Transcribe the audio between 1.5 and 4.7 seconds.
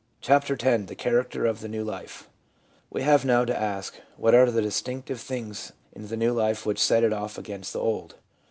THE NEW LIFE We have now to ask, What are the